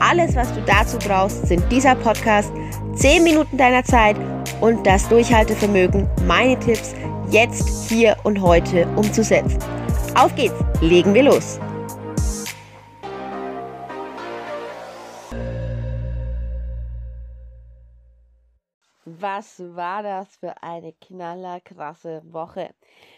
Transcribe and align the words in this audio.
Alles, 0.00 0.36
was 0.36 0.52
du 0.54 0.62
dazu 0.62 0.96
brauchst, 0.98 1.48
sind 1.48 1.70
dieser 1.72 1.96
Podcast, 1.96 2.52
10 2.94 3.24
Minuten 3.24 3.56
deiner 3.56 3.82
Zeit 3.82 4.16
und 4.60 4.86
das 4.86 5.08
Durchhaltevermögen, 5.08 6.08
meine 6.24 6.58
Tipps 6.60 6.94
jetzt, 7.30 7.88
hier 7.88 8.16
und 8.22 8.40
heute 8.40 8.86
umzusetzen. 8.94 9.58
Auf 10.14 10.34
geht's, 10.36 10.54
legen 10.80 11.14
wir 11.14 11.24
los. 11.24 11.58
Was 19.04 19.58
war 19.74 20.04
das 20.04 20.36
für 20.36 20.62
eine 20.62 20.92
knallerkrasse 20.92 22.22
Woche? 22.32 22.72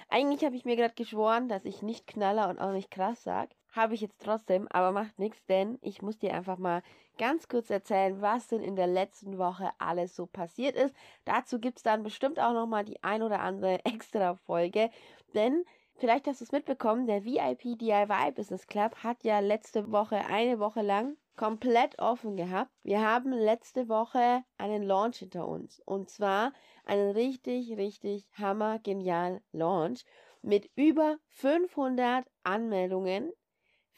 Eigentlich 0.09 0.45
habe 0.45 0.57
ich 0.57 0.65
mir 0.65 0.77
gerade 0.77 0.95
geschworen, 0.95 1.49
dass 1.49 1.67
ich 1.67 1.83
nicht 1.83 2.07
knaller 2.07 2.49
und 2.49 2.59
auch 2.59 2.73
nicht 2.73 2.91
krass 2.91 3.23
sage. 3.23 3.51
Habe 3.73 3.95
ich 3.95 4.01
jetzt 4.01 4.21
trotzdem, 4.23 4.67
aber 4.69 4.93
macht 4.93 5.19
nichts, 5.19 5.45
denn 5.47 5.79
ich 5.83 6.03
muss 6.03 6.19
dir 6.19 6.35
einfach 6.35 6.59
mal 6.59 6.83
ganz 7.19 7.49
kurz 7.49 7.71
erzählen, 7.71 8.21
was 8.21 8.49
denn 8.49 8.63
in 8.63 8.77
der 8.77 8.87
letzten 8.87 9.39
Woche 9.39 9.71
alles 9.79 10.17
so 10.17 10.27
passiert 10.27 10.75
ist. 10.75 10.95
Dazu 11.25 11.61
gibt 11.61 11.79
es 11.79 11.83
dann 11.83 12.03
bestimmt 12.03 12.41
auch 12.41 12.53
nochmal 12.53 12.85
die 12.85 13.03
ein 13.05 13.23
oder 13.23 13.41
andere 13.41 13.79
extra 13.85 14.35
Folge, 14.35 14.91
denn 15.35 15.65
vielleicht 15.97 16.27
hast 16.27 16.41
du 16.41 16.45
es 16.45 16.53
mitbekommen, 16.53 17.07
der 17.07 17.25
VIP 17.25 17.79
DIY 17.79 18.33
Business 18.35 18.67
Club 18.67 18.97
hat 19.05 19.23
ja 19.23 19.41
letzte 19.41 19.93
Woche 19.93 20.17
eine 20.27 20.59
Woche 20.59 20.83
lang 20.83 21.17
komplett 21.37 21.99
offen 21.99 22.37
gehabt. 22.37 22.71
Wir 22.83 23.01
haben 23.01 23.33
letzte 23.33 23.89
Woche 23.89 24.43
einen 24.59 24.83
Launch 24.83 25.19
hinter 25.19 25.47
uns 25.49 25.81
und 25.87 26.11
zwar 26.11 26.53
einen 26.85 27.13
richtig, 27.13 27.77
richtig 27.77 28.29
hammergenialen 28.37 29.41
Launch 29.53 30.05
mit 30.43 30.71
über 30.75 31.19
500 31.29 32.27
Anmeldungen 32.43 33.33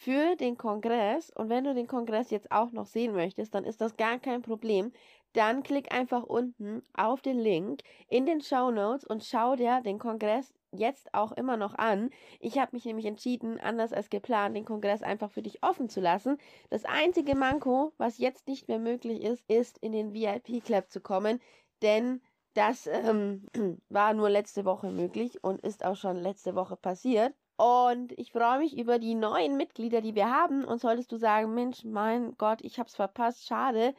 für 0.02 0.34
den 0.34 0.58
Kongress. 0.58 1.30
Und 1.30 1.48
wenn 1.48 1.62
du 1.62 1.74
den 1.74 1.86
Kongress 1.86 2.30
jetzt 2.30 2.50
auch 2.50 2.72
noch 2.72 2.86
sehen 2.86 3.12
möchtest, 3.12 3.54
dann 3.54 3.64
ist 3.64 3.80
das 3.80 3.96
gar 3.96 4.18
kein 4.18 4.42
Problem. 4.42 4.92
Dann 5.32 5.62
klick 5.62 5.94
einfach 5.94 6.24
unten 6.24 6.82
auf 6.92 7.22
den 7.22 7.38
Link 7.38 7.82
in 8.08 8.26
den 8.26 8.40
Show 8.40 8.72
Notes 8.72 9.04
und 9.04 9.24
schau 9.24 9.54
dir 9.54 9.80
den 9.80 10.00
Kongress 10.00 10.52
jetzt 10.72 11.14
auch 11.14 11.30
immer 11.32 11.56
noch 11.56 11.74
an. 11.74 12.10
Ich 12.40 12.58
habe 12.58 12.70
mich 12.72 12.84
nämlich 12.84 13.06
entschieden, 13.06 13.60
anders 13.60 13.92
als 13.92 14.10
geplant, 14.10 14.56
den 14.56 14.64
Kongress 14.64 15.02
einfach 15.02 15.30
für 15.30 15.42
dich 15.42 15.62
offen 15.62 15.88
zu 15.88 16.00
lassen. 16.00 16.36
Das 16.68 16.84
einzige 16.84 17.36
Manko, 17.36 17.92
was 17.96 18.18
jetzt 18.18 18.48
nicht 18.48 18.66
mehr 18.66 18.80
möglich 18.80 19.22
ist, 19.22 19.44
ist 19.48 19.78
in 19.78 19.92
den 19.92 20.12
VIP 20.12 20.64
Club 20.64 20.90
zu 20.90 21.00
kommen, 21.00 21.40
denn 21.80 22.20
das 22.54 22.88
ähm, 22.88 23.46
war 23.88 24.14
nur 24.14 24.30
letzte 24.30 24.64
Woche 24.64 24.90
möglich 24.90 25.44
und 25.44 25.60
ist 25.60 25.84
auch 25.84 25.96
schon 25.96 26.16
letzte 26.16 26.56
Woche 26.56 26.76
passiert. 26.76 27.34
Und 27.56 28.12
ich 28.18 28.32
freue 28.32 28.58
mich 28.58 28.76
über 28.76 28.98
die 28.98 29.14
neuen 29.14 29.56
Mitglieder, 29.56 30.00
die 30.00 30.14
wir 30.14 30.30
haben. 30.30 30.64
Und 30.64 30.80
solltest 30.80 31.12
du 31.12 31.16
sagen, 31.16 31.54
Mensch, 31.54 31.84
mein 31.84 32.36
Gott, 32.38 32.60
ich 32.62 32.78
habe 32.78 32.88
es 32.88 32.94
verpasst, 32.94 33.46
schade, 33.46 33.94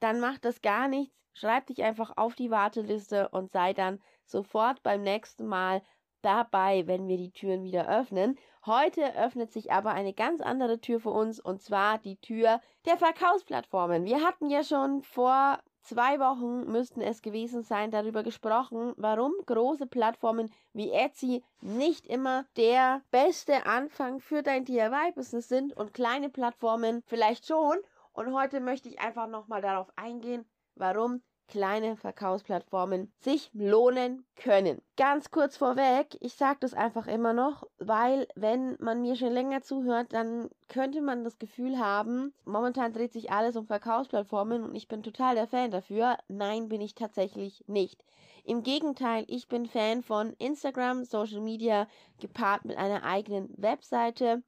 dann 0.00 0.20
macht 0.20 0.44
das 0.44 0.60
gar 0.62 0.88
nichts. 0.88 1.14
Schreib 1.32 1.66
dich 1.66 1.82
einfach 1.82 2.16
auf 2.16 2.34
die 2.34 2.50
Warteliste 2.50 3.28
und 3.28 3.52
sei 3.52 3.74
dann 3.74 4.00
sofort 4.24 4.82
beim 4.82 5.02
nächsten 5.02 5.46
Mal 5.46 5.82
dabei, 6.22 6.86
wenn 6.86 7.08
wir 7.08 7.18
die 7.18 7.30
Türen 7.30 7.62
wieder 7.62 7.88
öffnen. 7.88 8.38
Heute 8.64 9.14
öffnet 9.14 9.52
sich 9.52 9.70
aber 9.70 9.92
eine 9.92 10.12
ganz 10.12 10.40
andere 10.40 10.80
Tür 10.80 10.98
für 10.98 11.10
uns 11.10 11.38
und 11.38 11.62
zwar 11.62 11.98
die 11.98 12.16
Tür 12.16 12.60
der 12.84 12.96
Verkaufsplattformen. 12.96 14.04
Wir 14.04 14.22
hatten 14.22 14.50
ja 14.50 14.64
schon 14.64 15.02
vor 15.02 15.60
zwei 15.86 16.18
Wochen 16.18 16.70
müssten 16.70 17.00
es 17.00 17.22
gewesen 17.22 17.62
sein, 17.62 17.90
darüber 17.90 18.22
gesprochen, 18.22 18.92
warum 18.96 19.32
große 19.46 19.86
Plattformen 19.86 20.52
wie 20.72 20.90
Etsy 20.90 21.42
nicht 21.60 22.06
immer 22.06 22.44
der 22.56 23.02
beste 23.10 23.66
Anfang 23.66 24.20
für 24.20 24.42
dein 24.42 24.64
DIY-Business 24.64 25.48
sind 25.48 25.76
und 25.76 25.94
kleine 25.94 26.28
Plattformen 26.28 27.02
vielleicht 27.06 27.46
schon. 27.46 27.76
Und 28.12 28.34
heute 28.34 28.60
möchte 28.60 28.88
ich 28.88 29.00
einfach 29.00 29.28
nochmal 29.28 29.62
darauf 29.62 29.92
eingehen, 29.96 30.44
warum 30.74 31.22
kleine 31.48 31.96
Verkaufsplattformen 31.96 33.12
sich 33.20 33.50
lohnen 33.52 34.24
können. 34.36 34.82
Ganz 34.96 35.30
kurz 35.30 35.56
vorweg, 35.56 36.16
ich 36.20 36.34
sage 36.34 36.58
das 36.60 36.74
einfach 36.74 37.06
immer 37.06 37.32
noch, 37.32 37.66
weil 37.78 38.26
wenn 38.34 38.76
man 38.80 39.02
mir 39.02 39.16
schon 39.16 39.32
länger 39.32 39.62
zuhört, 39.62 40.12
dann 40.12 40.50
könnte 40.68 41.00
man 41.00 41.24
das 41.24 41.38
Gefühl 41.38 41.78
haben, 41.78 42.34
momentan 42.44 42.92
dreht 42.92 43.12
sich 43.12 43.30
alles 43.30 43.56
um 43.56 43.66
Verkaufsplattformen 43.66 44.64
und 44.64 44.74
ich 44.74 44.88
bin 44.88 45.02
total 45.02 45.34
der 45.34 45.46
Fan 45.46 45.70
dafür. 45.70 46.16
Nein, 46.28 46.68
bin 46.68 46.80
ich 46.80 46.94
tatsächlich 46.94 47.64
nicht. 47.66 48.04
Im 48.44 48.62
Gegenteil, 48.62 49.24
ich 49.26 49.48
bin 49.48 49.66
Fan 49.66 50.02
von 50.02 50.32
Instagram, 50.34 51.04
Social 51.04 51.40
Media 51.40 51.88
gepaart 52.20 52.64
mit 52.64 52.76
einer 52.76 53.02
eigenen 53.02 53.52
Webseite 53.56 54.42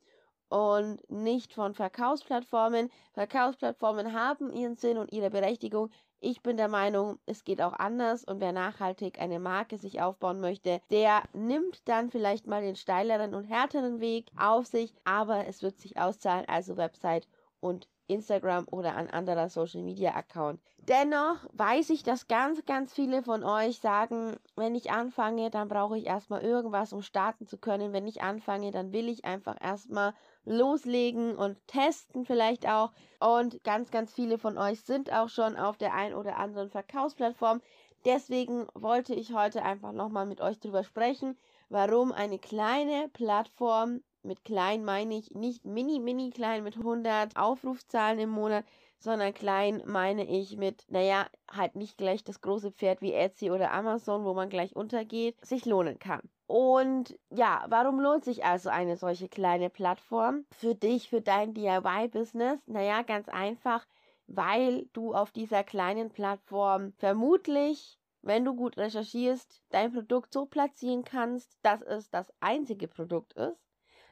und 0.48 0.98
nicht 1.10 1.52
von 1.52 1.74
Verkaufsplattformen. 1.74 2.90
Verkaufsplattformen 3.12 4.12
haben 4.12 4.52
ihren 4.52 4.76
Sinn 4.76 4.98
und 4.98 5.12
ihre 5.12 5.30
Berechtigung. 5.30 5.90
Ich 6.20 6.42
bin 6.42 6.56
der 6.56 6.68
Meinung, 6.68 7.20
es 7.26 7.44
geht 7.44 7.62
auch 7.62 7.74
anders 7.74 8.24
und 8.24 8.40
wer 8.40 8.52
nachhaltig 8.52 9.20
eine 9.20 9.38
Marke 9.38 9.78
sich 9.78 10.00
aufbauen 10.00 10.40
möchte, 10.40 10.80
der 10.90 11.22
nimmt 11.32 11.88
dann 11.88 12.10
vielleicht 12.10 12.46
mal 12.48 12.60
den 12.60 12.74
steileren 12.74 13.34
und 13.34 13.44
härteren 13.44 14.00
Weg 14.00 14.30
auf 14.36 14.66
sich, 14.66 14.94
aber 15.04 15.46
es 15.46 15.62
wird 15.62 15.78
sich 15.78 15.96
auszahlen, 15.96 16.44
also 16.48 16.76
Website 16.76 17.28
und 17.60 17.88
Instagram 18.08 18.66
oder 18.70 18.96
ein 18.96 19.08
anderer 19.10 19.48
Social 19.48 19.82
Media 19.82 20.14
Account. 20.14 20.60
Dennoch 20.88 21.36
weiß 21.52 21.90
ich, 21.90 22.02
dass 22.02 22.28
ganz, 22.28 22.64
ganz 22.64 22.94
viele 22.94 23.22
von 23.22 23.44
euch 23.44 23.78
sagen, 23.78 24.36
wenn 24.56 24.74
ich 24.74 24.90
anfange, 24.90 25.50
dann 25.50 25.68
brauche 25.68 25.98
ich 25.98 26.06
erstmal 26.06 26.42
irgendwas, 26.42 26.94
um 26.94 27.02
starten 27.02 27.46
zu 27.46 27.58
können. 27.58 27.92
Wenn 27.92 28.06
ich 28.06 28.22
anfange, 28.22 28.70
dann 28.70 28.92
will 28.92 29.08
ich 29.08 29.26
einfach 29.26 29.56
erstmal 29.60 30.14
loslegen 30.46 31.36
und 31.36 31.58
testen 31.66 32.24
vielleicht 32.24 32.66
auch. 32.66 32.92
Und 33.20 33.62
ganz, 33.64 33.90
ganz 33.90 34.14
viele 34.14 34.38
von 34.38 34.56
euch 34.56 34.80
sind 34.80 35.12
auch 35.12 35.28
schon 35.28 35.56
auf 35.56 35.76
der 35.76 35.92
ein 35.92 36.14
oder 36.14 36.38
anderen 36.38 36.70
Verkaufsplattform. 36.70 37.60
Deswegen 38.06 38.66
wollte 38.74 39.14
ich 39.14 39.34
heute 39.34 39.62
einfach 39.62 39.92
nochmal 39.92 40.24
mit 40.24 40.40
euch 40.40 40.58
drüber 40.58 40.84
sprechen, 40.84 41.36
warum 41.68 42.12
eine 42.12 42.38
kleine 42.38 43.08
Plattform, 43.12 44.00
mit 44.22 44.44
klein 44.44 44.84
meine 44.84 45.16
ich 45.16 45.30
nicht 45.32 45.64
mini, 45.64 46.00
mini 46.00 46.30
klein 46.30 46.64
mit 46.64 46.76
100 46.76 47.36
Aufrufzahlen 47.36 48.18
im 48.18 48.30
Monat, 48.30 48.64
sondern 48.98 49.32
klein 49.32 49.82
meine 49.86 50.24
ich 50.26 50.56
mit, 50.56 50.84
naja, 50.88 51.26
halt 51.50 51.76
nicht 51.76 51.98
gleich 51.98 52.24
das 52.24 52.40
große 52.40 52.72
Pferd 52.72 53.00
wie 53.00 53.12
Etsy 53.12 53.50
oder 53.50 53.72
Amazon, 53.72 54.24
wo 54.24 54.34
man 54.34 54.48
gleich 54.48 54.74
untergeht, 54.74 55.36
sich 55.44 55.64
lohnen 55.66 55.98
kann. 55.98 56.28
Und 56.46 57.18
ja, 57.30 57.64
warum 57.68 58.00
lohnt 58.00 58.24
sich 58.24 58.44
also 58.44 58.70
eine 58.70 58.96
solche 58.96 59.28
kleine 59.28 59.70
Plattform 59.70 60.46
für 60.50 60.74
dich, 60.74 61.08
für 61.08 61.20
dein 61.20 61.54
DIY-Business? 61.54 62.60
Naja, 62.66 63.02
ganz 63.02 63.28
einfach, 63.28 63.86
weil 64.26 64.86
du 64.92 65.14
auf 65.14 65.30
dieser 65.30 65.62
kleinen 65.62 66.10
Plattform 66.10 66.92
vermutlich, 66.96 67.98
wenn 68.22 68.44
du 68.44 68.54
gut 68.54 68.76
recherchierst, 68.76 69.62
dein 69.70 69.92
Produkt 69.92 70.32
so 70.32 70.46
platzieren 70.46 71.04
kannst, 71.04 71.58
dass 71.62 71.82
es 71.82 72.10
das 72.10 72.32
einzige 72.40 72.88
Produkt 72.88 73.34
ist. 73.34 73.67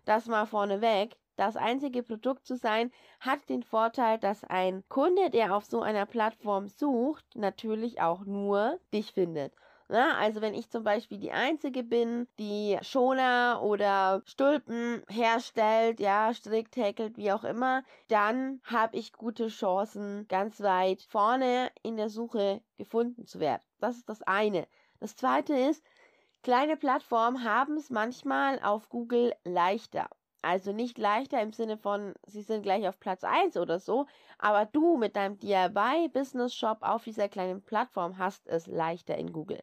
Das 0.07 0.27
mal 0.29 0.47
vorneweg. 0.47 1.17
Das 1.37 1.57
einzige 1.57 2.03
Produkt 2.03 2.47
zu 2.47 2.57
sein, 2.57 2.91
hat 3.21 3.49
den 3.51 3.63
Vorteil, 3.63 4.19
dass 4.19 4.45
ein 4.45 4.85
Kunde, 4.89 5.29
der 5.29 5.55
auf 5.55 5.67
so 5.67 5.83
einer 5.83 6.07
Plattform 6.07 6.69
sucht, 6.69 7.27
natürlich 7.35 8.01
auch 8.01 8.25
nur 8.25 8.81
dich 8.95 9.13
findet. 9.13 9.53
Na, 9.89 10.17
also 10.17 10.41
wenn 10.41 10.55
ich 10.55 10.71
zum 10.71 10.83
Beispiel 10.85 11.19
die 11.19 11.33
Einzige 11.33 11.83
bin, 11.85 12.27
die 12.39 12.79
Schoner 12.83 13.61
oder 13.63 14.23
Stulpen 14.25 15.03
herstellt, 15.09 16.01
ja, 16.01 16.33
strickt, 16.33 16.77
häkelt, 16.77 17.17
wie 17.17 17.33
auch 17.33 17.45
immer, 17.45 17.83
dann 18.09 18.61
habe 18.65 18.97
ich 18.97 19.13
gute 19.13 19.49
Chancen, 19.49 20.27
ganz 20.29 20.61
weit 20.61 21.03
vorne 21.03 21.71
in 21.83 21.97
der 21.97 22.11
Suche 22.11 22.63
gefunden 22.79 23.27
zu 23.27 23.39
werden. 23.39 23.63
Das 23.79 23.97
ist 23.97 24.09
das 24.09 24.23
eine. 24.23 24.67
Das 24.99 25.15
zweite 25.15 25.55
ist, 25.55 25.85
kleine 26.47 26.77
Plattformen 26.77 27.43
haben 27.43 27.77
es 27.77 27.91
manchmal 27.91 28.61
auf 28.63 28.89
Google 28.89 29.35
leichter. 29.43 30.09
Also 30.43 30.73
nicht 30.73 30.97
leichter 30.97 31.43
im 31.43 31.53
Sinne 31.53 31.77
von, 31.77 32.15
sie 32.25 32.43
sind 32.43 32.63
gleich 32.63 32.87
auf 32.87 33.01
Platz 33.01 33.25
1 33.25 33.57
oder 33.57 33.81
so, 33.81 34.07
aber 34.39 34.65
du 34.65 34.97
mit 34.97 35.17
deinem 35.17 35.41
DIY-Business-Shop 35.41 36.79
auf 36.83 37.03
dieser 37.03 37.29
kleinen 37.29 37.63
Plattform 37.63 38.19
hast 38.19 38.47
es 38.47 38.69
leichter 38.69 39.19
in 39.19 39.33
Google. 39.33 39.61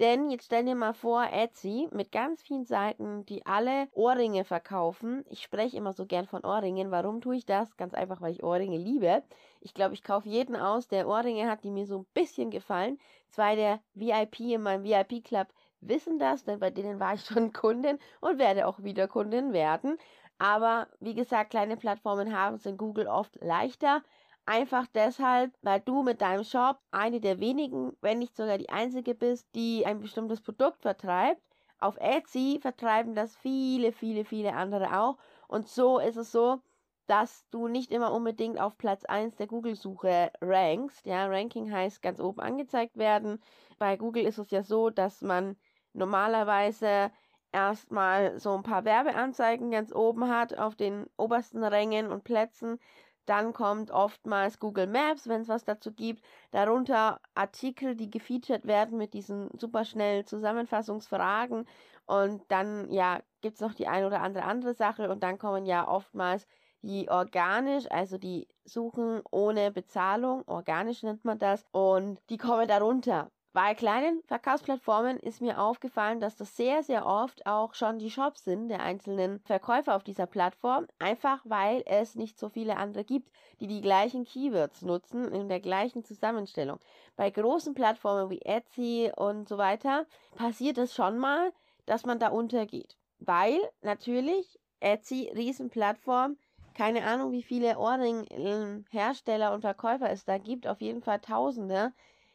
Denn 0.00 0.28
jetzt 0.28 0.46
stell 0.46 0.64
dir 0.64 0.74
mal 0.74 0.92
vor, 0.92 1.24
Etsy 1.30 1.88
mit 1.92 2.10
ganz 2.10 2.42
vielen 2.42 2.64
Seiten, 2.64 3.24
die 3.26 3.46
alle 3.46 3.86
Ohrringe 3.92 4.42
verkaufen. 4.42 5.24
Ich 5.30 5.40
spreche 5.40 5.76
immer 5.76 5.92
so 5.92 6.04
gern 6.04 6.26
von 6.26 6.44
Ohrringen. 6.44 6.90
Warum 6.90 7.20
tue 7.20 7.36
ich 7.36 7.46
das? 7.46 7.76
Ganz 7.76 7.94
einfach, 7.94 8.20
weil 8.20 8.32
ich 8.32 8.42
Ohrringe 8.42 8.76
liebe. 8.76 9.22
Ich 9.60 9.72
glaube, 9.72 9.94
ich 9.94 10.02
kaufe 10.02 10.28
jeden 10.28 10.56
aus, 10.56 10.88
der 10.88 11.06
Ohrringe 11.06 11.48
hat, 11.48 11.62
die 11.62 11.70
mir 11.70 11.86
so 11.86 11.98
ein 11.98 12.06
bisschen 12.12 12.50
gefallen. 12.50 12.98
Zwei 13.28 13.54
der 13.54 13.78
VIP 13.94 14.40
in 14.40 14.62
meinem 14.62 14.82
VIP-Club 14.82 15.46
wissen 15.88 16.18
das, 16.18 16.44
denn 16.44 16.58
bei 16.60 16.70
denen 16.70 17.00
war 17.00 17.14
ich 17.14 17.24
schon 17.26 17.52
Kundin 17.52 17.98
und 18.20 18.38
werde 18.38 18.66
auch 18.66 18.82
wieder 18.82 19.08
Kundin 19.08 19.52
werden. 19.52 19.98
Aber 20.38 20.88
wie 21.00 21.14
gesagt, 21.14 21.50
kleine 21.50 21.76
Plattformen 21.76 22.36
haben 22.36 22.56
es 22.56 22.66
in 22.66 22.76
Google 22.76 23.06
oft 23.06 23.36
leichter. 23.40 24.02
Einfach 24.46 24.86
deshalb, 24.94 25.52
weil 25.62 25.80
du 25.80 26.02
mit 26.02 26.20
deinem 26.20 26.44
Shop 26.44 26.78
eine 26.90 27.20
der 27.20 27.40
wenigen, 27.40 27.96
wenn 28.02 28.18
nicht 28.18 28.36
sogar 28.36 28.58
die 28.58 28.68
einzige 28.68 29.14
bist, 29.14 29.48
die 29.54 29.86
ein 29.86 30.00
bestimmtes 30.00 30.42
Produkt 30.42 30.82
vertreibt. 30.82 31.40
Auf 31.78 31.96
Etsy 31.98 32.58
vertreiben 32.60 33.14
das 33.14 33.36
viele, 33.36 33.92
viele, 33.92 34.24
viele 34.24 34.54
andere 34.54 35.00
auch. 35.00 35.16
Und 35.48 35.68
so 35.68 35.98
ist 35.98 36.16
es 36.16 36.32
so, 36.32 36.60
dass 37.06 37.46
du 37.50 37.68
nicht 37.68 37.90
immer 37.90 38.12
unbedingt 38.12 38.60
auf 38.60 38.76
Platz 38.78 39.04
1 39.04 39.36
der 39.36 39.46
Google-Suche 39.46 40.30
rankst. 40.40 41.06
Ja, 41.06 41.26
Ranking 41.26 41.70
heißt 41.70 42.02
ganz 42.02 42.20
oben 42.20 42.40
angezeigt 42.40 42.96
werden. 42.96 43.42
Bei 43.78 43.96
Google 43.96 44.24
ist 44.26 44.38
es 44.38 44.50
ja 44.50 44.62
so, 44.62 44.90
dass 44.90 45.22
man 45.22 45.56
normalerweise 45.94 47.10
erstmal 47.52 48.38
so 48.38 48.54
ein 48.54 48.62
paar 48.62 48.84
Werbeanzeigen 48.84 49.70
ganz 49.70 49.94
oben 49.94 50.28
hat 50.28 50.58
auf 50.58 50.74
den 50.76 51.06
obersten 51.16 51.64
Rängen 51.64 52.08
und 52.10 52.24
Plätzen. 52.24 52.78
Dann 53.26 53.52
kommt 53.54 53.90
oftmals 53.90 54.58
Google 54.58 54.86
Maps, 54.86 55.28
wenn 55.28 55.40
es 55.42 55.48
was 55.48 55.64
dazu 55.64 55.92
gibt. 55.92 56.22
Darunter 56.50 57.20
Artikel, 57.34 57.96
die 57.96 58.10
gefeatured 58.10 58.66
werden 58.66 58.98
mit 58.98 59.14
diesen 59.14 59.48
superschnellen 59.58 60.26
Zusammenfassungsfragen. 60.26 61.66
Und 62.06 62.42
dann, 62.48 62.90
ja, 62.90 63.20
gibt 63.40 63.54
es 63.54 63.60
noch 63.60 63.74
die 63.74 63.86
ein 63.88 64.04
oder 64.04 64.20
andere 64.20 64.44
andere 64.44 64.74
Sache. 64.74 65.08
Und 65.10 65.22
dann 65.22 65.38
kommen 65.38 65.64
ja 65.64 65.88
oftmals 65.88 66.46
die 66.82 67.08
organisch, 67.08 67.90
also 67.90 68.18
die 68.18 68.46
suchen 68.64 69.22
ohne 69.30 69.70
Bezahlung, 69.72 70.42
organisch 70.46 71.02
nennt 71.02 71.24
man 71.24 71.38
das. 71.38 71.64
Und 71.72 72.20
die 72.28 72.36
kommen 72.36 72.68
darunter. 72.68 73.30
Bei 73.54 73.72
kleinen 73.76 74.20
Verkaufsplattformen 74.24 75.16
ist 75.20 75.40
mir 75.40 75.60
aufgefallen, 75.60 76.18
dass 76.18 76.34
das 76.34 76.56
sehr, 76.56 76.82
sehr 76.82 77.06
oft 77.06 77.46
auch 77.46 77.74
schon 77.74 78.00
die 78.00 78.10
Shops 78.10 78.42
sind 78.42 78.66
der 78.66 78.80
einzelnen 78.80 79.38
Verkäufer 79.44 79.94
auf 79.94 80.02
dieser 80.02 80.26
Plattform, 80.26 80.88
einfach 80.98 81.40
weil 81.44 81.84
es 81.86 82.16
nicht 82.16 82.36
so 82.36 82.48
viele 82.48 82.76
andere 82.76 83.04
gibt, 83.04 83.30
die 83.60 83.68
die 83.68 83.80
gleichen 83.80 84.24
Keywords 84.24 84.82
nutzen 84.82 85.32
in 85.32 85.48
der 85.48 85.60
gleichen 85.60 86.02
Zusammenstellung. 86.02 86.80
Bei 87.14 87.30
großen 87.30 87.74
Plattformen 87.74 88.28
wie 88.28 88.42
Etsy 88.42 89.12
und 89.14 89.48
so 89.48 89.56
weiter 89.56 90.04
passiert 90.34 90.76
es 90.76 90.92
schon 90.92 91.16
mal, 91.16 91.52
dass 91.86 92.04
man 92.04 92.18
da 92.18 92.30
untergeht, 92.30 92.96
weil 93.20 93.60
natürlich 93.82 94.58
Etsy, 94.80 95.30
Riesenplattform, 95.32 96.38
keine 96.76 97.04
Ahnung, 97.04 97.30
wie 97.30 97.44
viele 97.44 97.78
Ohrring-Hersteller 97.78 99.52
und 99.54 99.60
Verkäufer 99.60 100.10
es 100.10 100.24
da 100.24 100.38
gibt, 100.38 100.66
auf 100.66 100.80
jeden 100.80 101.02
Fall 101.02 101.20
Tausende 101.20 101.92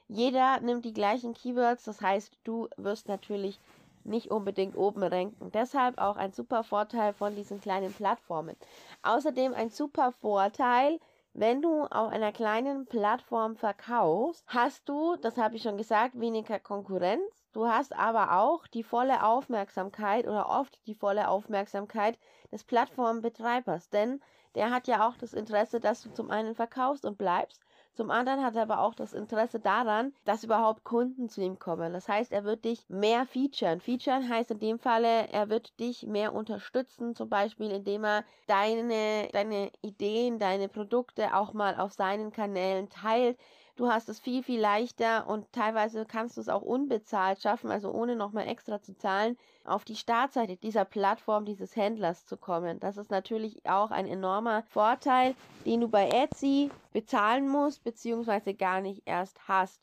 jeder 0.10 0.60
nimmt 0.60 0.86
die 0.86 0.94
gleichen 0.94 1.34
Keywords, 1.36 1.84
das 1.84 2.02
heißt, 2.02 2.40
du 2.44 2.68
wirst 2.78 3.08
natürlich 3.08 3.60
nicht 4.04 4.32
unbedingt 4.32 4.76
oben 4.76 5.04
ranken. 5.04 5.52
Deshalb 5.52 6.00
auch 6.00 6.18
ein 6.18 6.34
super 6.34 6.64
Vorteil 6.64 7.14
von 7.14 7.36
diesen 7.36 7.62
kleinen 7.62 7.94
Plattformen. 7.94 8.56
Außerdem 9.04 9.54
ein 9.54 9.70
super 9.70 10.12
Vorteil, 10.12 11.00
wenn 11.34 11.62
du 11.62 11.84
auf 11.84 12.12
einer 12.12 12.32
kleinen 12.32 12.88
Plattform 12.88 13.56
verkaufst, 13.56 14.44
hast 14.48 14.90
du, 14.90 15.16
das 15.18 15.38
habe 15.38 15.58
ich 15.58 15.62
schon 15.62 15.78
gesagt, 15.78 16.20
weniger 16.20 16.60
Konkurrenz. 16.60 17.22
Du 17.54 17.68
hast 17.68 17.96
aber 17.96 18.40
auch 18.40 18.66
die 18.68 18.84
volle 18.84 19.24
Aufmerksamkeit 19.24 20.28
oder 20.28 20.50
oft 20.50 20.80
die 20.88 20.96
volle 20.96 21.28
Aufmerksamkeit 21.28 22.18
des 22.52 22.64
Plattformbetreibers, 22.64 23.90
denn 23.90 24.22
der 24.56 24.72
hat 24.72 24.88
ja 24.88 25.08
auch 25.08 25.18
das 25.18 25.34
Interesse, 25.34 25.80
dass 25.80 26.02
du 26.02 26.12
zum 26.12 26.32
einen 26.32 26.56
verkaufst 26.56 27.06
und 27.06 27.20
bleibst 27.20 27.62
zum 28.00 28.12
anderen 28.12 28.46
hat 28.46 28.56
er 28.56 28.62
aber 28.62 28.80
auch 28.80 28.96
das 28.96 29.12
Interesse 29.12 29.60
daran, 29.60 30.14
dass 30.24 30.46
überhaupt 30.46 30.86
Kunden 30.86 31.28
zu 31.28 31.42
ihm 31.42 31.60
kommen. 31.60 31.92
Das 31.92 32.08
heißt, 32.08 32.32
er 32.32 32.46
wird 32.46 32.64
dich 32.64 32.88
mehr 32.88 33.26
featuren. 33.26 33.82
Featuren 33.82 34.30
heißt 34.30 34.52
in 34.52 34.60
dem 34.60 34.80
Falle, 34.80 35.28
er 35.28 35.50
wird 35.50 35.78
dich 35.82 36.08
mehr 36.08 36.34
unterstützen, 36.34 37.14
zum 37.14 37.28
Beispiel 37.28 37.72
indem 37.72 38.06
er 38.06 38.24
deine, 38.48 39.28
deine 39.34 39.70
Ideen, 39.82 40.40
deine 40.40 40.70
Produkte 40.70 41.36
auch 41.36 41.52
mal 41.52 41.78
auf 41.78 41.92
seinen 41.92 42.32
Kanälen 42.32 42.88
teilt. 42.88 43.38
Du 43.80 43.88
hast 43.88 44.10
es 44.10 44.20
viel, 44.20 44.44
viel 44.44 44.60
leichter 44.60 45.26
und 45.26 45.50
teilweise 45.54 46.06
kannst 46.06 46.36
du 46.36 46.42
es 46.42 46.50
auch 46.50 46.64
unbezahlt 46.64 47.42
schaffen, 47.42 47.72
also 47.72 47.90
ohne 47.90 48.18
nochmal 48.18 48.46
extra 48.50 48.82
zu 48.82 48.94
zahlen, 48.98 49.38
auf 49.64 49.86
die 49.86 49.96
Startseite 49.96 50.58
dieser 50.58 50.84
Plattform 50.84 51.46
dieses 51.46 51.78
Händlers 51.78 52.26
zu 52.26 52.36
kommen. 52.36 52.82
Das 52.82 52.98
ist 52.98 53.10
natürlich 53.10 53.66
auch 53.66 53.92
ein 53.92 54.06
enormer 54.06 54.64
Vorteil, 54.64 55.34
den 55.66 55.80
du 55.80 55.88
bei 55.88 56.10
Etsy 56.10 56.72
bezahlen 56.92 57.48
musst, 57.48 57.86
beziehungsweise 57.86 58.54
gar 58.54 58.82
nicht 58.82 59.04
erst 59.06 59.48
hast. 59.48 59.82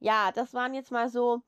Ja, 0.00 0.32
das 0.32 0.52
waren 0.52 0.74
jetzt 0.74 0.90
mal 0.90 1.08
so 1.08 1.42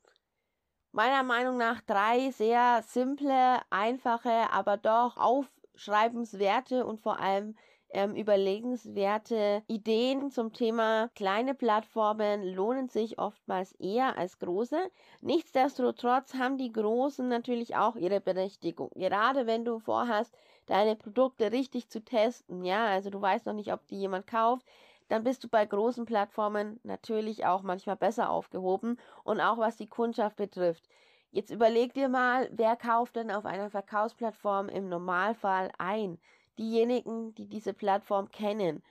meiner 0.92 1.24
Meinung 1.24 1.56
nach 1.56 1.80
drei 1.80 2.30
sehr 2.30 2.80
simple, 2.86 3.60
einfache, 3.70 4.52
aber 4.52 4.76
doch 4.76 5.16
aufschreibenswerte 5.16 6.86
und 6.86 7.00
vor 7.00 7.18
allem 7.18 7.56
ähm, 7.90 8.14
überlegenswerte 8.14 9.62
Ideen 9.66 10.30
zum 10.30 10.52
Thema 10.52 11.08
kleine 11.14 11.54
Plattformen 11.54 12.42
lohnen 12.54 12.88
sich 12.88 13.18
oftmals 13.18 13.72
eher 13.72 14.16
als 14.18 14.38
große. 14.38 14.90
Nichtsdestotrotz 15.20 16.34
haben 16.34 16.58
die 16.58 16.72
großen 16.72 17.28
natürlich 17.28 17.76
auch 17.76 17.96
ihre 17.96 18.20
Berechtigung. 18.20 18.90
Gerade 18.94 19.46
wenn 19.46 19.64
du 19.64 19.78
vorhast, 19.78 20.36
deine 20.66 20.96
Produkte 20.96 21.50
richtig 21.52 21.88
zu 21.88 22.04
testen, 22.04 22.64
ja, 22.64 22.86
also 22.86 23.10
du 23.10 23.20
weißt 23.20 23.46
noch 23.46 23.54
nicht, 23.54 23.72
ob 23.72 23.86
die 23.86 23.98
jemand 23.98 24.26
kauft, 24.26 24.66
dann 25.08 25.24
bist 25.24 25.42
du 25.44 25.48
bei 25.48 25.64
großen 25.64 26.04
Plattformen 26.04 26.80
natürlich 26.82 27.46
auch 27.46 27.62
manchmal 27.62 27.96
besser 27.96 28.30
aufgehoben 28.30 28.98
und 29.24 29.40
auch 29.40 29.58
was 29.58 29.76
die 29.76 29.88
Kundschaft 29.88 30.36
betrifft. 30.36 30.88
Jetzt 31.30 31.50
überleg 31.50 31.92
dir 31.94 32.08
mal, 32.08 32.48
wer 32.52 32.76
kauft 32.76 33.16
denn 33.16 33.30
auf 33.30 33.44
einer 33.46 33.70
Verkaufsplattform 33.70 34.68
im 34.68 34.88
Normalfall 34.88 35.70
ein? 35.78 36.18
Diejenigen, 36.58 37.34
die 37.34 37.48
diese 37.48 37.72
Plattform 37.72 38.30
kennen. 38.30 38.82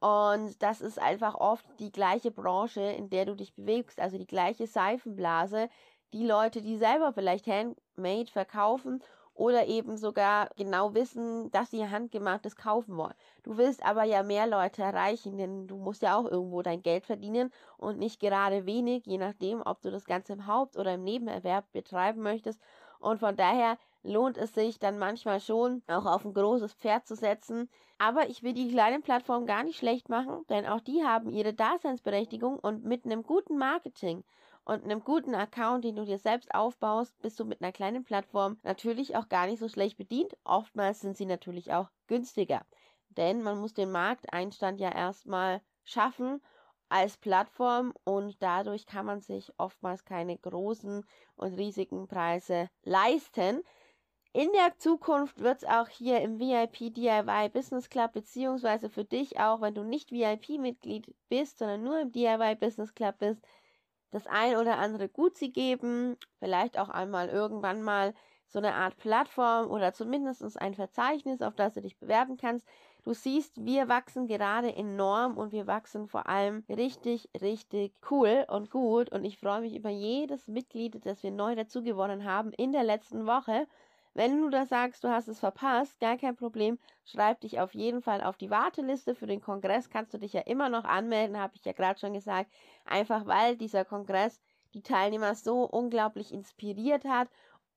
Und 0.00 0.60
das 0.62 0.80
ist 0.80 0.98
einfach 0.98 1.36
oft 1.36 1.64
die 1.78 1.92
gleiche 1.92 2.32
Branche, 2.32 2.80
in 2.80 3.08
der 3.08 3.24
du 3.24 3.36
dich 3.36 3.54
bewegst, 3.54 4.00
also 4.00 4.18
die 4.18 4.26
gleiche 4.26 4.66
Seifenblase. 4.66 5.68
Die 6.12 6.26
Leute, 6.26 6.60
die 6.60 6.76
selber 6.76 7.12
vielleicht 7.12 7.46
Handmade 7.46 8.30
verkaufen 8.30 9.02
oder 9.34 9.66
eben 9.66 9.96
sogar 9.96 10.50
genau 10.56 10.94
wissen, 10.94 11.50
dass 11.52 11.70
sie 11.70 11.88
handgemachtes 11.88 12.56
kaufen 12.56 12.96
wollen. 12.96 13.14
Du 13.44 13.56
willst 13.56 13.84
aber 13.84 14.04
ja 14.04 14.22
mehr 14.22 14.46
Leute 14.46 14.82
erreichen, 14.82 15.38
denn 15.38 15.66
du 15.66 15.76
musst 15.76 16.02
ja 16.02 16.16
auch 16.18 16.26
irgendwo 16.30 16.62
dein 16.62 16.82
Geld 16.82 17.06
verdienen 17.06 17.50
und 17.78 17.98
nicht 17.98 18.20
gerade 18.20 18.66
wenig, 18.66 19.06
je 19.06 19.18
nachdem, 19.18 19.62
ob 19.62 19.80
du 19.80 19.90
das 19.90 20.04
Ganze 20.04 20.34
im 20.34 20.46
Haupt- 20.46 20.76
oder 20.76 20.94
im 20.94 21.04
Nebenerwerb 21.04 21.70
betreiben 21.72 22.22
möchtest. 22.22 22.60
Und 22.98 23.20
von 23.20 23.36
daher 23.36 23.78
lohnt 24.02 24.36
es 24.38 24.54
sich 24.54 24.78
dann 24.78 24.98
manchmal 24.98 25.40
schon, 25.40 25.82
auch 25.86 26.06
auf 26.06 26.24
ein 26.24 26.34
großes 26.34 26.74
Pferd 26.74 27.06
zu 27.06 27.14
setzen. 27.16 27.68
Aber 27.98 28.28
ich 28.28 28.42
will 28.42 28.52
die 28.52 28.70
kleinen 28.70 29.02
Plattformen 29.02 29.46
gar 29.46 29.62
nicht 29.64 29.78
schlecht 29.78 30.08
machen, 30.08 30.44
denn 30.48 30.66
auch 30.66 30.80
die 30.80 31.04
haben 31.04 31.30
ihre 31.30 31.54
Daseinsberechtigung 31.54 32.58
und 32.58 32.84
mit 32.84 33.04
einem 33.04 33.22
guten 33.22 33.58
Marketing 33.58 34.24
und 34.64 34.84
einem 34.84 35.02
guten 35.04 35.34
Account, 35.34 35.84
den 35.84 35.96
du 35.96 36.04
dir 36.04 36.18
selbst 36.18 36.54
aufbaust, 36.54 37.20
bist 37.20 37.38
du 37.40 37.44
mit 37.44 37.60
einer 37.60 37.72
kleinen 37.72 38.04
Plattform 38.04 38.58
natürlich 38.62 39.16
auch 39.16 39.28
gar 39.28 39.46
nicht 39.46 39.58
so 39.58 39.68
schlecht 39.68 39.96
bedient. 39.96 40.36
Oftmals 40.44 41.00
sind 41.00 41.16
sie 41.16 41.26
natürlich 41.26 41.72
auch 41.72 41.88
günstiger. 42.06 42.62
Denn 43.10 43.42
man 43.42 43.58
muss 43.58 43.74
den 43.74 43.90
Markteinstand 43.90 44.80
ja 44.80 44.90
erstmal 44.90 45.62
schaffen 45.84 46.40
als 46.88 47.16
Plattform 47.16 47.94
und 48.04 48.42
dadurch 48.42 48.86
kann 48.86 49.06
man 49.06 49.20
sich 49.20 49.50
oftmals 49.58 50.04
keine 50.04 50.36
großen 50.38 51.04
und 51.36 51.54
riesigen 51.54 52.06
Preise 52.06 52.68
leisten. 52.82 53.62
In 54.34 54.50
der 54.52 54.78
Zukunft 54.78 55.40
wird 55.40 55.58
es 55.58 55.68
auch 55.68 55.88
hier 55.88 56.22
im 56.22 56.40
VIP 56.40 56.94
DIY 56.94 57.50
Business 57.50 57.90
Club 57.90 58.12
beziehungsweise 58.12 58.88
für 58.88 59.04
dich 59.04 59.38
auch, 59.38 59.60
wenn 59.60 59.74
du 59.74 59.84
nicht 59.84 60.10
VIP-Mitglied 60.10 61.14
bist, 61.28 61.58
sondern 61.58 61.82
nur 61.82 62.00
im 62.00 62.12
DIY 62.12 62.54
Business 62.56 62.94
Club 62.94 63.18
bist, 63.18 63.44
das 64.10 64.26
ein 64.26 64.56
oder 64.56 64.78
andere 64.78 65.10
Gutzi 65.10 65.50
geben, 65.50 66.16
vielleicht 66.38 66.78
auch 66.78 66.88
einmal 66.88 67.28
irgendwann 67.28 67.82
mal 67.82 68.14
so 68.46 68.58
eine 68.58 68.74
Art 68.74 68.96
Plattform 68.96 69.70
oder 69.70 69.92
zumindest 69.92 70.58
ein 70.60 70.74
Verzeichnis, 70.74 71.42
auf 71.42 71.54
das 71.54 71.74
du 71.74 71.82
dich 71.82 71.98
bewerben 71.98 72.38
kannst. 72.38 72.66
Du 73.02 73.12
siehst, 73.12 73.62
wir 73.62 73.88
wachsen 73.88 74.28
gerade 74.28 74.74
enorm 74.74 75.36
und 75.36 75.52
wir 75.52 75.66
wachsen 75.66 76.08
vor 76.08 76.26
allem 76.26 76.64
richtig, 76.70 77.28
richtig 77.40 77.94
cool 78.10 78.46
und 78.48 78.70
gut. 78.70 79.10
Und 79.10 79.24
ich 79.24 79.38
freue 79.38 79.60
mich 79.60 79.74
über 79.74 79.90
jedes 79.90 80.48
Mitglied, 80.48 81.04
das 81.04 81.22
wir 81.22 81.32
neu 81.32 81.54
dazu 81.54 81.82
gewonnen 81.82 82.24
haben 82.24 82.52
in 82.52 82.72
der 82.72 82.84
letzten 82.84 83.26
Woche. 83.26 83.66
Wenn 84.14 84.42
du 84.42 84.50
da 84.50 84.66
sagst, 84.66 85.04
du 85.04 85.08
hast 85.08 85.28
es 85.28 85.40
verpasst, 85.40 85.98
gar 85.98 86.18
kein 86.18 86.36
Problem, 86.36 86.78
schreib 87.04 87.40
dich 87.40 87.60
auf 87.60 87.74
jeden 87.74 88.02
Fall 88.02 88.22
auf 88.22 88.36
die 88.36 88.50
Warteliste 88.50 89.14
für 89.14 89.26
den 89.26 89.40
Kongress. 89.40 89.88
Kannst 89.88 90.12
du 90.12 90.18
dich 90.18 90.34
ja 90.34 90.42
immer 90.42 90.68
noch 90.68 90.84
anmelden, 90.84 91.38
habe 91.38 91.54
ich 91.56 91.64
ja 91.64 91.72
gerade 91.72 91.98
schon 91.98 92.12
gesagt. 92.12 92.52
Einfach 92.84 93.26
weil 93.26 93.56
dieser 93.56 93.84
Kongress 93.84 94.42
die 94.74 94.82
Teilnehmer 94.82 95.34
so 95.34 95.64
unglaublich 95.64 96.32
inspiriert 96.32 97.04
hat 97.04 97.28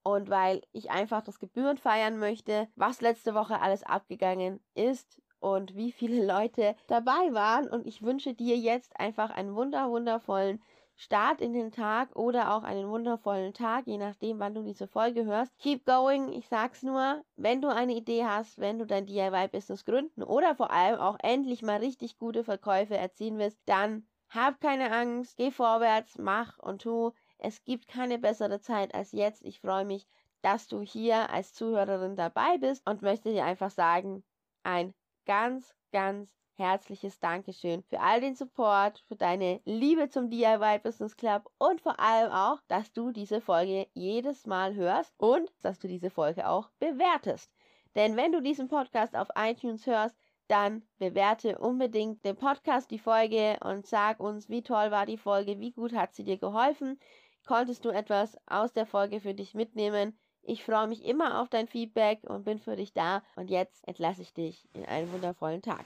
und 0.03 0.29
weil 0.29 0.61
ich 0.71 0.91
einfach 0.91 1.21
das 1.21 1.39
Gebühren 1.39 1.77
feiern 1.77 2.19
möchte, 2.19 2.67
was 2.75 3.01
letzte 3.01 3.33
Woche 3.33 3.61
alles 3.61 3.83
abgegangen 3.83 4.59
ist 4.73 5.21
und 5.39 5.75
wie 5.75 5.91
viele 5.91 6.25
Leute 6.33 6.75
dabei 6.87 7.33
waren. 7.33 7.69
Und 7.69 7.87
ich 7.87 8.01
wünsche 8.01 8.33
dir 8.33 8.57
jetzt 8.57 8.99
einfach 8.99 9.29
einen 9.29 9.55
wunder, 9.55 9.89
wundervollen 9.89 10.61
Start 10.97 11.41
in 11.41 11.53
den 11.53 11.71
Tag 11.71 12.15
oder 12.15 12.53
auch 12.55 12.63
einen 12.63 12.89
wundervollen 12.89 13.53
Tag, 13.53 13.85
je 13.85 13.97
nachdem, 13.97 14.39
wann 14.39 14.53
du 14.53 14.63
diese 14.63 14.87
Folge 14.87 15.25
hörst. 15.25 15.57
Keep 15.59 15.85
going. 15.85 16.31
Ich 16.31 16.47
sag's 16.47 16.83
nur, 16.83 17.23
wenn 17.35 17.61
du 17.61 17.67
eine 17.67 17.93
Idee 17.95 18.25
hast, 18.25 18.59
wenn 18.59 18.79
du 18.79 18.85
dein 18.85 19.05
DIY-Business 19.05 19.83
gründen 19.83 20.23
oder 20.23 20.55
vor 20.55 20.71
allem 20.71 20.99
auch 20.99 21.17
endlich 21.21 21.61
mal 21.61 21.77
richtig 21.79 22.17
gute 22.17 22.43
Verkäufe 22.45 22.95
erzielen 22.95 23.37
willst, 23.37 23.59
dann 23.65 24.07
hab 24.29 24.61
keine 24.61 24.91
Angst, 24.91 25.37
geh 25.37 25.51
vorwärts, 25.51 26.17
mach 26.17 26.57
und 26.59 26.81
tu. 26.81 27.11
Es 27.37 27.63
gibt 27.63 27.87
keine 27.87 28.17
bessere 28.17 28.59
Zeit 28.61 28.95
als 28.95 29.11
jetzt. 29.11 29.43
Ich 29.43 29.59
freue 29.59 29.85
mich, 29.85 30.07
dass 30.41 30.67
du 30.67 30.81
hier 30.81 31.29
als 31.29 31.53
Zuhörerin 31.53 32.15
dabei 32.15 32.57
bist 32.57 32.87
und 32.87 33.01
möchte 33.01 33.31
dir 33.31 33.45
einfach 33.45 33.71
sagen, 33.71 34.23
ein 34.63 34.93
ganz, 35.25 35.75
ganz 35.91 36.33
herzliches 36.57 37.19
Dankeschön 37.19 37.83
für 37.83 37.99
all 37.99 38.21
den 38.21 38.35
Support, 38.35 39.03
für 39.07 39.15
deine 39.15 39.61
Liebe 39.65 40.09
zum 40.09 40.29
DIY 40.29 40.79
Business 40.83 41.15
Club 41.15 41.49
und 41.57 41.81
vor 41.81 41.99
allem 41.99 42.31
auch, 42.31 42.59
dass 42.67 42.91
du 42.93 43.11
diese 43.11 43.41
Folge 43.41 43.87
jedes 43.93 44.45
Mal 44.45 44.75
hörst 44.75 45.13
und 45.17 45.51
dass 45.61 45.79
du 45.79 45.87
diese 45.87 46.09
Folge 46.09 46.47
auch 46.47 46.69
bewertest. 46.79 47.51
Denn 47.95 48.15
wenn 48.17 48.31
du 48.31 48.41
diesen 48.41 48.67
Podcast 48.67 49.15
auf 49.15 49.29
iTunes 49.35 49.85
hörst, 49.85 50.15
dann 50.47 50.83
bewerte 50.97 51.57
unbedingt 51.57 52.23
den 52.23 52.35
Podcast, 52.35 52.91
die 52.91 52.99
Folge 52.99 53.57
und 53.63 53.87
sag 53.87 54.19
uns, 54.19 54.49
wie 54.49 54.61
toll 54.61 54.91
war 54.91 55.05
die 55.05 55.17
Folge, 55.17 55.59
wie 55.59 55.71
gut 55.71 55.93
hat 55.93 56.13
sie 56.13 56.23
dir 56.23 56.37
geholfen, 56.37 56.99
konntest 57.45 57.85
du 57.85 57.89
etwas 57.89 58.37
aus 58.45 58.73
der 58.73 58.85
Folge 58.85 59.19
für 59.19 59.33
dich 59.33 59.53
mitnehmen. 59.53 60.17
Ich 60.41 60.63
freue 60.63 60.87
mich 60.87 61.03
immer 61.05 61.41
auf 61.41 61.49
dein 61.49 61.67
Feedback 61.67 62.19
und 62.23 62.43
bin 62.43 62.59
für 62.59 62.75
dich 62.75 62.93
da. 62.93 63.23
Und 63.35 63.49
jetzt 63.49 63.87
entlasse 63.87 64.21
ich 64.21 64.33
dich 64.33 64.69
in 64.73 64.85
einen 64.85 65.11
wundervollen 65.11 65.63
Tag. 65.63 65.85